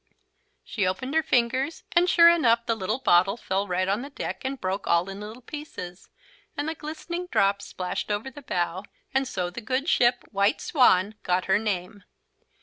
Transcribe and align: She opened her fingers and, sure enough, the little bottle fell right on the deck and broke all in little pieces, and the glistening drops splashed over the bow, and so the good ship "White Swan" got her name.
She 0.63 0.87
opened 0.87 1.13
her 1.13 1.21
fingers 1.21 1.83
and, 1.91 2.09
sure 2.09 2.27
enough, 2.31 2.65
the 2.65 2.73
little 2.73 2.97
bottle 2.97 3.37
fell 3.37 3.67
right 3.67 3.87
on 3.87 4.01
the 4.01 4.09
deck 4.09 4.43
and 4.43 4.59
broke 4.59 4.87
all 4.87 5.07
in 5.09 5.19
little 5.19 5.43
pieces, 5.43 6.09
and 6.57 6.67
the 6.67 6.73
glistening 6.73 7.27
drops 7.27 7.67
splashed 7.67 8.09
over 8.09 8.31
the 8.31 8.41
bow, 8.41 8.83
and 9.13 9.27
so 9.27 9.51
the 9.51 9.61
good 9.61 9.87
ship 9.87 10.23
"White 10.31 10.59
Swan" 10.59 11.13
got 11.21 11.45
her 11.45 11.59
name. 11.59 12.03